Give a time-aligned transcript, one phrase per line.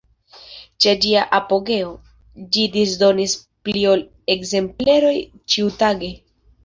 [0.85, 1.91] Ĉe ĝia apogeo,
[2.55, 3.35] ĝi disdonis
[3.69, 4.03] pli ol
[4.37, 5.17] ekzempleroj
[5.55, 6.11] ĉiutage.